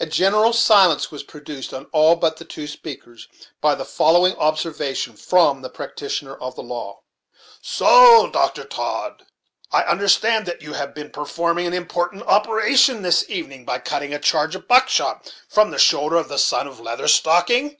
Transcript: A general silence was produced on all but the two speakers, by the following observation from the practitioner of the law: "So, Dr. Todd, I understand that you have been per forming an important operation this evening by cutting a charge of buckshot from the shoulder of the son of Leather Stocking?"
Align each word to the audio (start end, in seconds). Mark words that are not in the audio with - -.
A 0.00 0.06
general 0.06 0.52
silence 0.52 1.12
was 1.12 1.22
produced 1.22 1.72
on 1.72 1.84
all 1.92 2.16
but 2.16 2.38
the 2.38 2.44
two 2.44 2.66
speakers, 2.66 3.28
by 3.60 3.76
the 3.76 3.84
following 3.84 4.34
observation 4.34 5.14
from 5.14 5.62
the 5.62 5.70
practitioner 5.70 6.34
of 6.34 6.56
the 6.56 6.64
law: 6.64 7.02
"So, 7.60 8.28
Dr. 8.32 8.64
Todd, 8.64 9.22
I 9.70 9.84
understand 9.84 10.46
that 10.46 10.62
you 10.62 10.72
have 10.72 10.96
been 10.96 11.10
per 11.10 11.24
forming 11.26 11.68
an 11.68 11.74
important 11.74 12.24
operation 12.24 13.02
this 13.02 13.24
evening 13.30 13.64
by 13.64 13.78
cutting 13.78 14.12
a 14.12 14.18
charge 14.18 14.56
of 14.56 14.66
buckshot 14.66 15.32
from 15.48 15.70
the 15.70 15.78
shoulder 15.78 16.16
of 16.16 16.28
the 16.28 16.40
son 16.40 16.66
of 16.66 16.80
Leather 16.80 17.06
Stocking?" 17.06 17.78